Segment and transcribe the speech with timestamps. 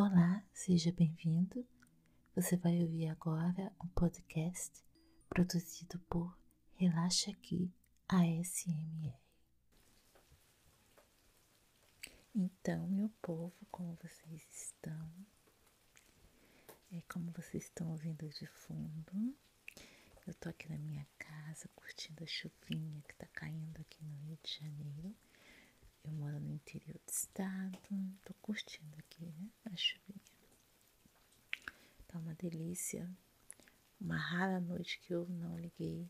[0.00, 1.66] Olá, seja bem-vindo.
[2.36, 4.80] Você vai ouvir agora um podcast
[5.28, 6.38] produzido por
[6.76, 7.68] Relaxa Aqui
[8.06, 9.12] ASMR.
[12.32, 15.10] Então, meu povo, como vocês estão?
[16.92, 19.36] É como vocês estão ouvindo de fundo.
[20.24, 24.38] Eu tô aqui na minha casa curtindo a chuvinha que tá caindo aqui no Rio
[24.44, 25.16] de Janeiro.
[26.04, 27.78] Eu moro no interior do estado,
[28.24, 29.48] tô curtindo aqui, né?
[29.66, 30.20] A chuvinha.
[32.06, 33.10] Tá uma delícia.
[34.00, 36.08] Uma rara noite que eu não liguei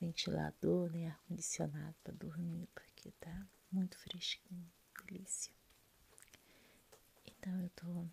[0.00, 4.70] ventilador nem ar-condicionado para dormir, porque tá muito fresquinho,
[5.06, 5.52] delícia.
[7.26, 8.06] Então eu tô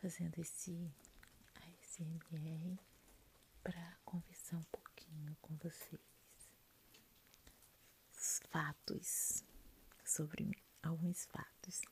[0.00, 0.90] fazendo esse
[1.54, 2.78] ASMR
[3.62, 6.00] para conversar um pouquinho com vocês.
[8.12, 9.44] Os fatos
[10.14, 11.82] sobre alguns fatos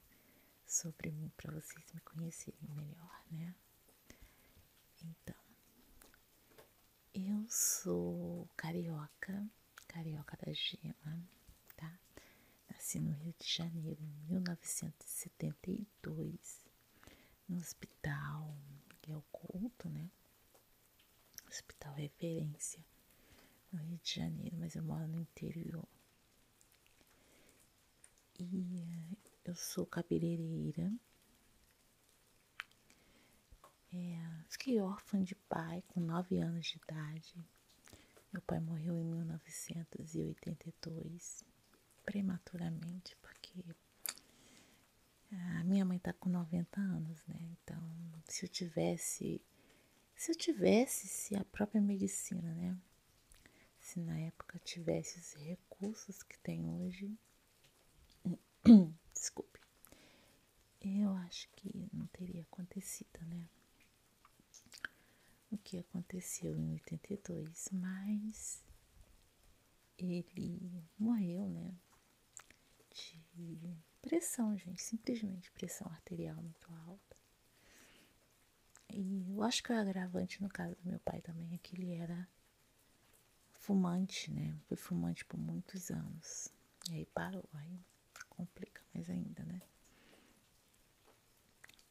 [0.65, 3.53] sobre mim para vocês me conhecerem melhor, né?
[5.03, 5.35] Então,
[7.13, 9.45] eu sou carioca,
[9.89, 11.29] carioca da gema,
[11.75, 11.99] tá?
[12.71, 16.65] Nasci no Rio de Janeiro em 1972,
[17.49, 18.57] no hospital
[18.89, 20.09] Miguel Couto, né?
[21.49, 22.87] Hospital referência
[23.73, 25.89] no Rio de Janeiro, mas eu moro no interior.
[28.39, 30.91] E eu sou cabeleireira.
[33.93, 37.35] É, fiquei órfã de pai com 9 anos de idade.
[38.33, 41.45] Meu pai morreu em 1982,
[42.05, 43.63] prematuramente, porque
[45.31, 47.37] a minha mãe tá com 90 anos, né?
[47.41, 47.83] Então,
[48.29, 49.43] se eu tivesse,
[50.17, 52.77] se eu tivesse, se a própria medicina, né?
[53.81, 57.15] Se na época tivesse os recursos que tem hoje,
[59.13, 59.61] Desculpe.
[60.81, 63.49] Eu acho que não teria acontecido, né?
[65.51, 68.63] O que aconteceu em 82, mas
[69.99, 71.75] ele morreu, né?
[72.91, 77.17] De pressão, gente, simplesmente pressão arterial muito alta.
[78.89, 81.93] E eu acho que o agravante no caso do meu pai também é que ele
[81.93, 82.29] era
[83.53, 84.57] fumante, né?
[84.69, 86.49] Foi fumante por muitos anos.
[86.91, 87.81] E aí parou, aí
[88.43, 89.63] complica mais ainda, né?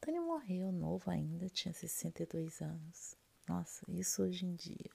[0.02, 3.16] Tony morreu novo ainda, tinha 62 anos.
[3.48, 4.90] Nossa, isso hoje em dia.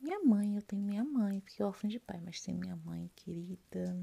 [0.00, 3.98] Minha mãe, eu tenho minha mãe, porque órfã de pai, mas tem minha mãe querida,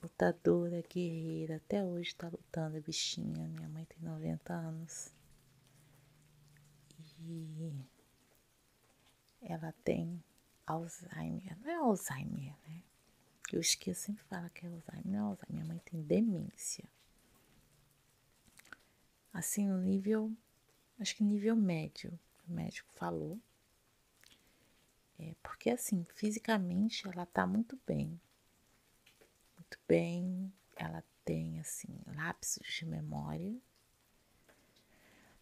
[0.00, 3.48] lutadora, guerreira, até hoje tá lutando, a bichinha.
[3.48, 5.12] Minha mãe tem 90 anos.
[7.18, 7.72] E
[9.42, 10.22] ela tem
[10.64, 12.85] Alzheimer, não é Alzheimer, né?
[13.52, 15.06] Eu esqueço, sempre fala que é Alzheimer.
[15.06, 16.84] Não Alzheimer, minha mãe tem demência.
[19.32, 20.32] Assim, no nível,
[20.98, 22.18] acho que nível médio,
[22.48, 23.38] o médico falou.
[25.18, 28.20] É, porque assim, fisicamente ela tá muito bem.
[29.56, 30.52] Muito bem.
[30.74, 33.54] Ela tem, assim, lapsos de memória.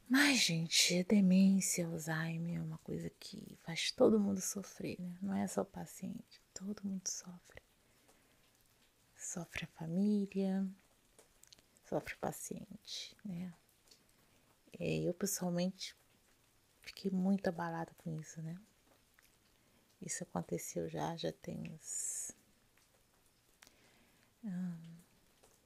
[0.08, 5.16] Mas, gente, demência, Alzheimer é uma coisa que faz todo mundo sofrer, né?
[5.22, 7.63] Não é só o paciente, todo mundo sofre
[9.34, 10.64] sofre a família,
[11.88, 13.52] sofre o paciente, né?
[14.78, 15.96] É, eu pessoalmente
[16.82, 18.56] fiquei muito abalada com isso, né?
[20.00, 22.30] Isso aconteceu já, já tem uns
[24.44, 24.96] hum,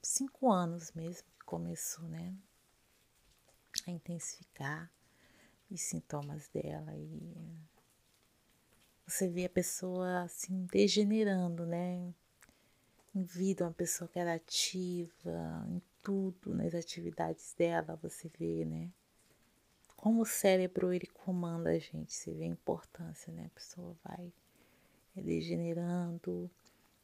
[0.01, 2.35] cinco anos mesmo que começou, né?
[3.85, 4.91] A intensificar
[5.69, 7.61] os sintomas dela e
[9.05, 12.15] você vê a pessoa assim degenerando, né?
[13.15, 18.89] Vida, uma pessoa que era ativa em tudo, nas atividades dela, você vê, né?
[19.95, 23.45] Como o cérebro ele comanda a gente, você vê a importância, né?
[23.47, 24.31] A pessoa vai
[25.15, 26.49] degenerando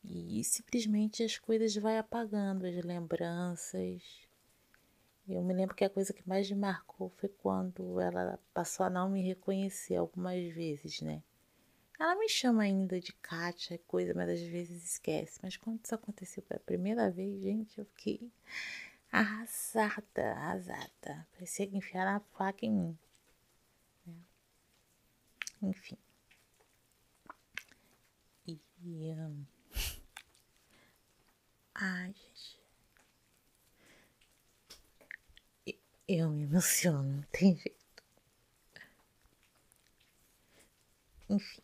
[0.03, 4.01] e simplesmente as coisas vai apagando, as lembranças.
[5.27, 8.89] Eu me lembro que a coisa que mais me marcou foi quando ela passou a
[8.89, 11.21] não me reconhecer algumas vezes, né?
[11.99, 15.39] Ela me chama ainda de Kátia, coisa, mas às vezes esquece.
[15.41, 18.31] Mas quando isso aconteceu pela primeira vez, gente, eu fiquei
[19.11, 21.27] arrasada, arrasada.
[21.33, 22.97] Parecia que enfiaram a faca em mim.
[24.05, 24.13] Né?
[25.61, 25.97] Enfim.
[28.47, 28.59] E.
[28.83, 29.45] Um...
[31.75, 32.59] Ai, gente.
[36.07, 38.03] Eu me emociono, não tem jeito.
[41.29, 41.63] Enfim.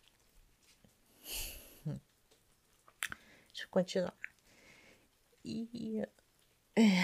[3.52, 4.14] Deixa eu continuar.
[5.44, 6.06] E.
[6.76, 7.02] É,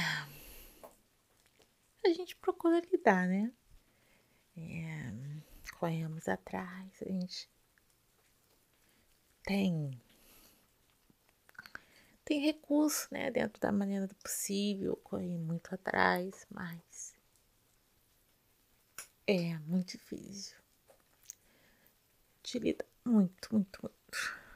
[2.05, 3.53] a gente procura lidar, né?
[4.57, 5.13] É,
[5.79, 7.49] corremos atrás, a gente
[9.45, 10.01] tem
[12.25, 17.15] tem recurso, né, dentro da maneira do possível, correr muito atrás, mas
[19.27, 20.57] é muito difícil.
[22.43, 24.48] Te lida muito, muito, muito.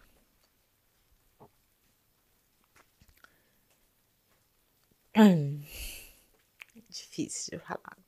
[6.88, 7.98] difícil de falar.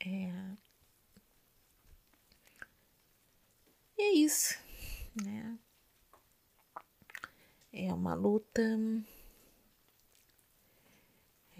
[0.00, 0.30] É,
[3.98, 4.58] é isso,
[5.24, 5.58] né?
[7.72, 8.62] É uma luta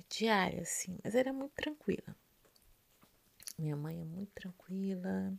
[0.08, 2.14] diária, assim, mas era muito tranquila.
[3.58, 5.32] Minha mãe é muito tranquila.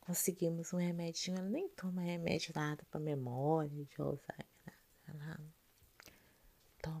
[0.00, 1.38] Conseguimos um remedinho.
[1.38, 4.49] Ela nem toma remédio nada para memória de Alzheimer.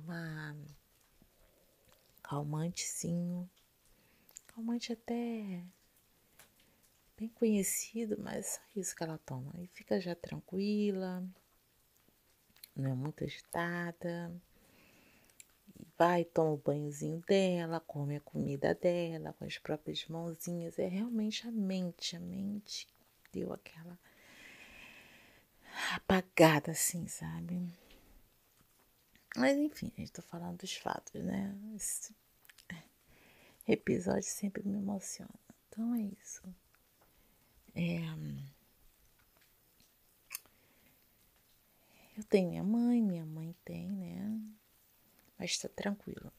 [0.00, 0.56] Toma
[2.22, 3.50] calmantezinho.
[4.46, 5.64] Calmante até
[7.16, 9.52] bem conhecido, mas só isso que ela toma.
[9.58, 11.22] E fica já tranquila,
[12.74, 14.32] não é muito agitada.
[15.98, 20.78] Vai, toma o banhozinho dela, come a comida dela com as próprias mãozinhas.
[20.78, 22.88] É realmente a mente, a mente
[23.32, 23.98] deu aquela
[25.94, 27.79] apagada assim, sabe?
[29.36, 31.56] Mas enfim, a gente tá falando dos fatos, né?
[31.74, 32.14] Esse
[33.66, 35.30] episódio sempre me emociona.
[35.68, 36.42] Então é isso.
[37.74, 38.00] É...
[42.16, 44.40] Eu tenho minha mãe, minha mãe tem, né?
[45.38, 46.30] Mas tá tranquilo.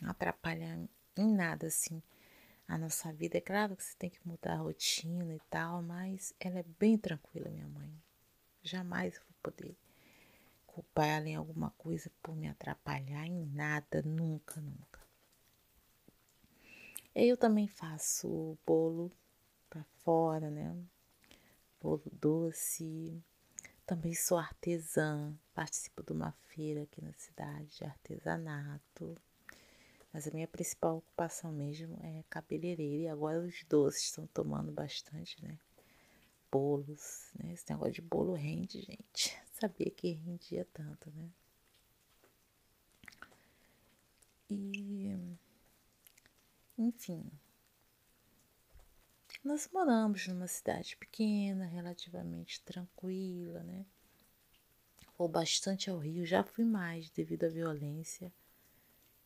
[0.00, 2.02] Não atrapalha em nada, assim,
[2.66, 3.36] a nossa vida.
[3.36, 6.96] É claro que você tem que mudar a rotina e tal, mas ela é bem
[6.96, 7.92] tranquila, minha mãe.
[8.62, 9.76] Jamais eu vou poder
[10.78, 15.00] culpar ela em alguma coisa por me atrapalhar em nada, nunca, nunca.
[17.12, 19.10] Eu também faço bolo
[19.68, 20.76] para fora, né?
[21.80, 23.20] Bolo doce.
[23.84, 29.16] Também sou artesã, participo de uma feira aqui na cidade de artesanato.
[30.12, 35.42] Mas a minha principal ocupação mesmo é cabeleireira e agora os doces estão tomando bastante,
[35.42, 35.58] né?
[36.52, 37.52] Bolos, né?
[37.52, 41.28] Esse negócio de bolo rende, gente sabia que rendia tanto, né?
[44.50, 45.14] E,
[46.78, 47.30] enfim,
[49.44, 53.84] nós moramos numa cidade pequena, relativamente tranquila, né?
[55.18, 58.32] Vou bastante ao Rio, já fui mais devido à violência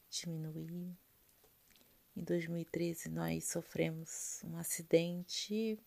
[0.09, 0.97] diminuir.
[2.17, 5.79] Em 2013 nós sofremos um acidente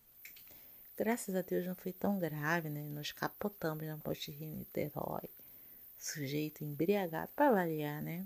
[0.97, 2.81] Graças a Deus não foi tão grave, né?
[2.89, 5.29] Nós capotamos na Poste Rio Niterói.
[5.99, 8.25] Sujeito embriagado, para variar, né?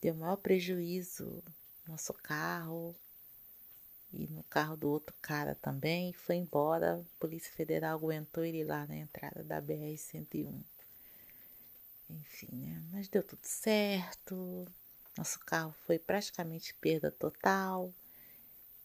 [0.00, 1.42] Deu maior prejuízo
[1.86, 2.94] no nosso carro
[4.12, 6.12] e no carro do outro cara também.
[6.12, 6.96] Foi embora.
[6.96, 10.60] A Polícia Federal aguentou ele lá na entrada da BR-101.
[12.10, 12.82] Enfim, né?
[12.90, 14.66] Mas deu tudo certo.
[15.16, 17.92] Nosso carro foi praticamente perda total.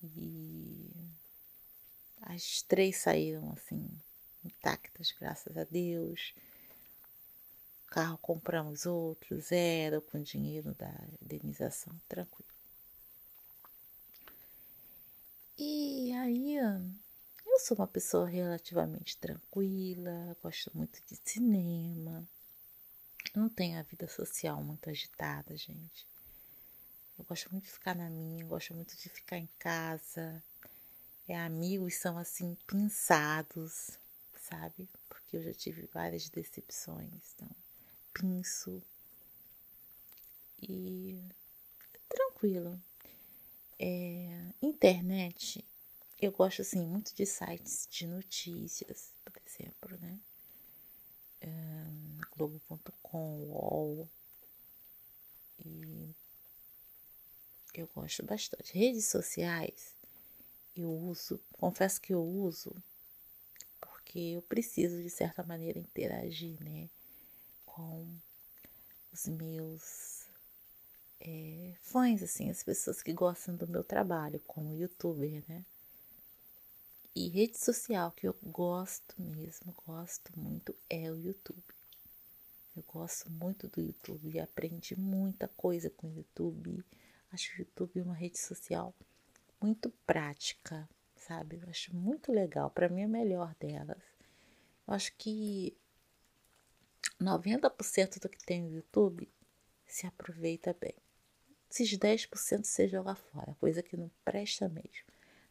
[0.04, 0.92] E
[2.26, 3.90] as três saíram assim,
[4.44, 6.34] intactas, graças a Deus.
[7.86, 10.92] O carro compramos outro, zero, com dinheiro da
[11.22, 12.52] indenização, tranquilo.
[15.58, 22.28] E aí, eu sou uma pessoa relativamente tranquila, gosto muito de cinema.
[23.36, 26.08] Não tenho a vida social muito agitada, gente.
[27.18, 30.44] Eu gosto muito de ficar na minha, gosto muito de ficar em casa
[31.28, 33.98] é, amigos são assim pinçados,
[34.42, 34.88] sabe?
[35.08, 37.50] Porque eu já tive várias decepções, então
[38.14, 38.82] pinço
[40.62, 41.22] e
[42.08, 42.80] tranquilo.
[43.80, 45.66] É, internet,
[46.22, 50.20] eu gosto assim muito de sites de notícias, por exemplo, né?
[51.42, 51.50] É,
[52.36, 54.10] Globo.com, UOL.
[55.66, 56.16] E
[57.74, 58.78] eu gosto bastante.
[58.78, 59.93] Redes sociais,
[60.82, 62.76] eu uso, confesso que eu uso
[63.80, 66.88] porque eu preciso de certa maneira interagir, né,
[67.66, 68.08] com
[69.12, 70.28] os meus
[71.20, 75.66] é, fãs, assim, as pessoas que gostam do meu trabalho como youtuber, né.
[77.16, 81.64] E rede social que eu gosto mesmo, gosto muito, é o YouTube.
[82.76, 86.84] Eu gosto muito do YouTube e aprendi muita coisa com o YouTube.
[87.32, 88.94] Acho o YouTube uma rede social
[89.64, 91.56] muito prática, sabe?
[91.56, 92.70] Eu acho muito legal.
[92.70, 94.04] Para mim, é a melhor delas.
[94.86, 95.74] Eu acho que
[97.20, 99.32] 90% do que tem no YouTube
[99.88, 100.96] se aproveita bem.
[101.72, 105.08] Esses 10% você joga fora, coisa que não presta mesmo.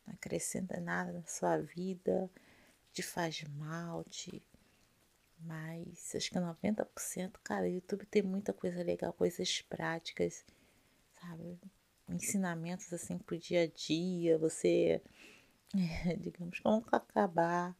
[0.06, 2.30] Não acrescenta nada na sua vida,
[2.92, 4.42] te faz mal, te.
[5.38, 10.44] Mas acho que 90%, cara, o YouTube tem muita coisa legal, coisas práticas,
[11.18, 11.58] sabe?
[12.12, 15.02] Ensinamentos assim pro dia a dia, você,
[15.74, 17.76] é, digamos, como acabar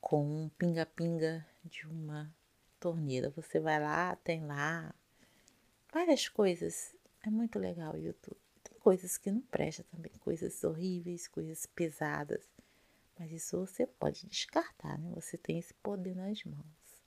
[0.00, 2.32] com um pinga-pinga de uma
[2.78, 3.30] torneira.
[3.30, 4.94] Você vai lá, tem lá
[5.92, 6.94] várias coisas.
[7.22, 8.36] É muito legal o YouTube.
[8.62, 12.44] Tem coisas que não prestam também, coisas horríveis, coisas pesadas.
[13.18, 15.10] Mas isso você pode descartar, né?
[15.14, 17.02] Você tem esse poder nas mãos.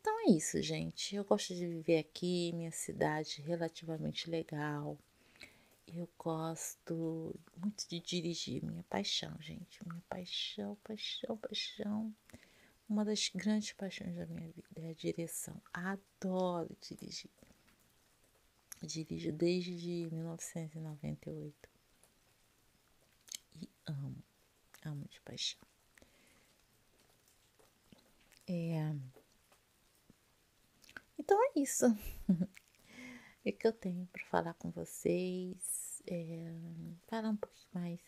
[0.00, 1.16] Então é isso, gente.
[1.16, 4.96] Eu gosto de viver aqui, minha cidade relativamente legal.
[5.88, 9.84] Eu gosto muito de dirigir, minha paixão, gente.
[9.84, 12.14] Minha paixão, paixão, paixão.
[12.88, 15.60] Uma das grandes paixões da minha vida é a direção.
[15.72, 17.30] Adoro dirigir.
[18.82, 21.68] Dirijo desde 1998.
[23.60, 24.22] E amo,
[24.84, 25.60] amo de paixão.
[28.46, 28.94] É...
[31.20, 31.84] Então é isso.
[33.44, 36.02] o que eu tenho para falar com vocês.
[36.06, 36.50] É...
[37.08, 38.00] Falar um pouquinho mais.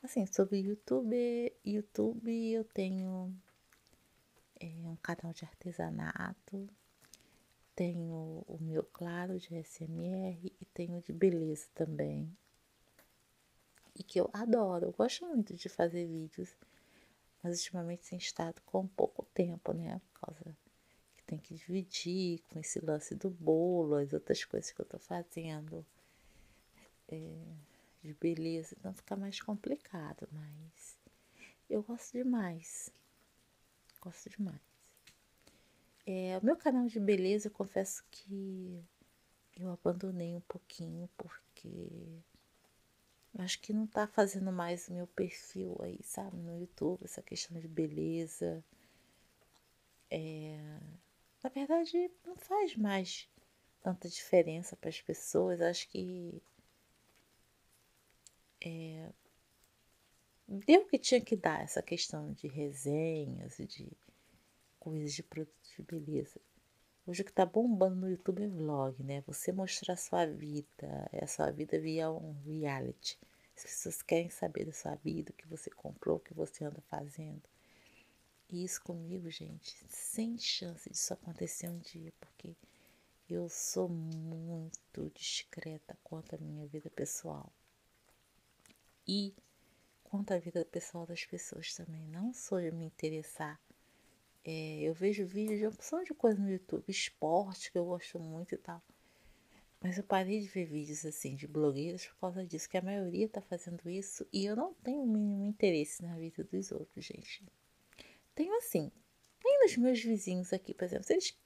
[0.00, 1.52] Assim, sobre YouTube.
[1.64, 3.34] YouTube eu tenho
[4.60, 6.68] é, um canal de artesanato,
[7.74, 12.32] tenho o meu claro de SMR e tenho de beleza também.
[13.92, 16.54] E que eu adoro, eu gosto muito de fazer vídeos,
[17.42, 20.00] mas ultimamente tem estado com pouco tempo, né?
[20.12, 20.56] Por causa
[21.32, 25.84] tem que dividir com esse lance do bolo, as outras coisas que eu tô fazendo
[27.08, 27.42] é,
[28.02, 30.98] de beleza, então fica mais complicado, mas
[31.70, 32.92] eu gosto demais.
[33.98, 34.60] Gosto demais.
[36.04, 38.84] É, o meu canal de beleza, eu confesso que
[39.58, 42.20] eu abandonei um pouquinho porque
[43.38, 47.58] acho que não tá fazendo mais o meu perfil aí, sabe, no YouTube, essa questão
[47.58, 48.62] de beleza.
[50.10, 50.78] É,
[51.42, 53.28] na verdade, não faz mais
[53.82, 55.60] tanta diferença para as pessoas.
[55.60, 56.40] Acho que
[58.64, 59.10] é,
[60.46, 63.92] deu o que tinha que dar essa questão de resenhas e de
[64.78, 66.40] coisas de produtos de beleza.
[67.04, 69.22] Hoje o que tá bombando no YouTube é vlog, né?
[69.26, 73.18] Você mostrar a sua vida, é a sua vida via um reality.
[73.56, 76.80] As pessoas querem saber da sua vida, o que você comprou, o que você anda
[76.82, 77.42] fazendo.
[78.52, 82.54] E isso comigo, gente, sem chance disso acontecer um dia, porque
[83.26, 87.50] eu sou muito discreta quanto à minha vida pessoal.
[89.08, 89.34] E
[90.04, 92.06] quanto à vida pessoal das pessoas também.
[92.08, 93.58] Não sou de me interessar.
[94.44, 98.54] É, eu vejo vídeos de opção de coisa no YouTube, esporte, que eu gosto muito
[98.54, 98.82] e tal.
[99.80, 103.30] Mas eu parei de ver vídeos assim de blogueiras por causa disso, que a maioria
[103.30, 107.42] tá fazendo isso e eu não tenho o mínimo interesse na vida dos outros, gente.
[108.34, 108.90] Tenho assim,
[109.40, 111.38] tem nos meus vizinhos aqui, por exemplo, se eles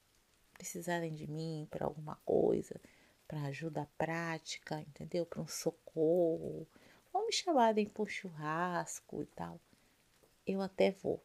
[0.55, 2.81] precisarem de mim para alguma coisa,
[3.27, 5.27] para ajuda prática, entendeu?
[5.27, 6.67] Para um socorro,
[7.13, 9.61] ou me chamarem por churrasco e tal,
[10.47, 11.23] eu até vou.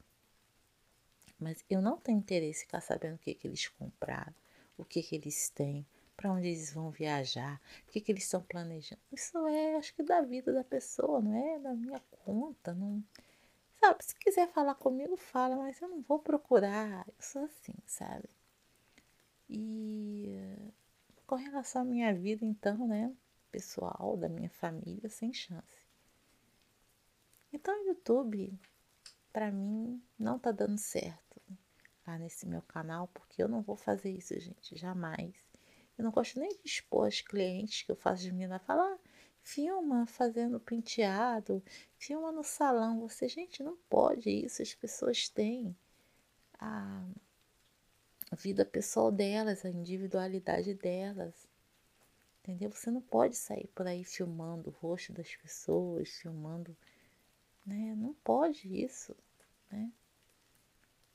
[1.39, 4.33] Mas eu não tenho interesse em ficar sabendo o que, que eles compraram,
[4.77, 8.41] o que, que eles têm, para onde eles vão viajar, o que, que eles estão
[8.43, 9.01] planejando.
[9.11, 12.73] Isso é, acho que, da vida da pessoa, não é da minha conta.
[12.73, 13.03] Não...
[13.81, 17.03] Sabe, se quiser falar comigo, fala, mas eu não vou procurar.
[17.07, 18.29] Eu sou assim, sabe?
[19.49, 20.37] E
[21.25, 23.11] com relação à minha vida, então, né?
[23.51, 25.81] Pessoal, da minha família, sem chance.
[27.51, 28.53] Então, o YouTube,
[29.33, 31.41] para mim, não tá dando certo
[32.05, 35.33] lá nesse meu canal, porque eu não vou fazer isso, gente, jamais.
[35.97, 38.99] Eu não gosto nem de expor as clientes que eu faço de menina falar, ah,
[39.43, 41.63] filma fazendo penteado,
[41.97, 42.99] filma no salão.
[43.01, 44.61] Você, gente, não pode isso.
[44.61, 45.75] As pessoas têm
[46.59, 47.03] a
[48.33, 51.47] vida pessoal delas, a individualidade delas.
[52.39, 52.71] Entendeu?
[52.71, 56.75] Você não pode sair por aí filmando o rosto das pessoas, filmando
[57.65, 57.95] né?
[57.95, 59.15] Não pode isso,
[59.69, 59.91] né?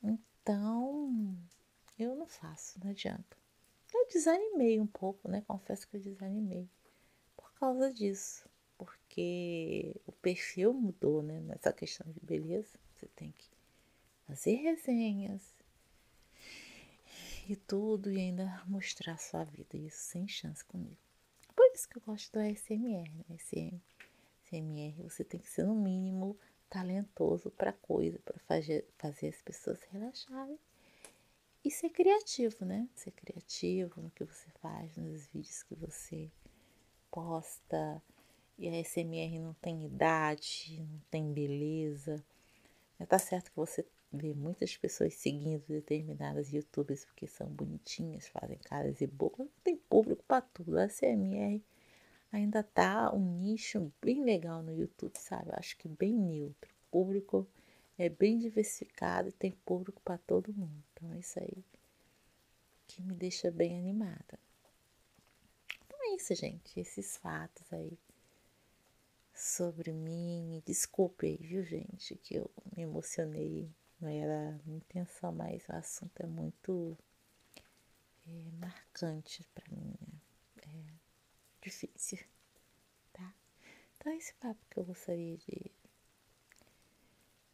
[0.03, 1.37] Então,
[1.99, 3.37] eu não faço, não adianta.
[3.93, 5.43] Eu desanimei um pouco, né?
[5.47, 6.69] Confesso que eu desanimei
[7.59, 8.49] causa disso,
[8.79, 11.41] porque o perfil mudou, né?
[11.41, 13.49] Nessa questão de beleza, você tem que
[14.27, 15.43] fazer resenhas
[17.49, 20.97] e tudo e ainda mostrar sua vida, isso sem chance comigo.
[21.55, 23.25] Por isso que eu gosto do SMR, né?
[23.39, 23.81] SM
[25.03, 26.39] você tem que ser no mínimo
[26.71, 30.59] talentoso para coisa, para fazer, fazer as pessoas relaxarem
[31.65, 32.89] e ser criativo, né?
[32.95, 36.31] Ser criativo no que você faz, nos vídeos que você
[38.59, 42.25] E a SMR não tem idade, não tem beleza.
[43.09, 49.01] Tá certo que você vê muitas pessoas seguindo determinadas youtubers porque são bonitinhas, fazem caras
[49.01, 49.47] e bocas.
[49.63, 50.79] Tem público para tudo.
[50.79, 51.63] A SMR
[52.33, 55.51] ainda tá um nicho bem legal no YouTube, sabe?
[55.51, 56.75] Eu acho que bem neutro.
[56.89, 57.47] O público
[57.99, 60.83] é bem diversificado e tem público para todo mundo.
[60.93, 61.65] Então é isso aí
[62.87, 64.39] que me deixa bem animada.
[66.17, 66.81] É isso, gente.
[66.81, 67.99] Esses fatos aí
[69.35, 70.63] sobre mim.
[70.65, 73.71] Desculpe aí, viu, gente, que eu me emocionei.
[74.01, 76.97] Não era minha intenção, mas o assunto é muito
[78.27, 79.95] é, marcante para mim.
[80.67, 80.95] Né?
[81.61, 82.19] É difícil,
[83.13, 83.35] tá?
[83.97, 85.71] Então, esse papo que eu gostaria de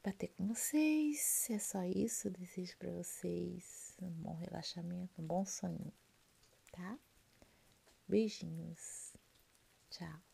[0.05, 1.49] bater com vocês.
[1.51, 2.31] É só isso.
[2.31, 5.93] desejo para vocês um bom relaxamento, um bom soninho,
[6.71, 6.97] tá?
[8.13, 9.17] Beijinhos.
[9.89, 10.32] Tchau.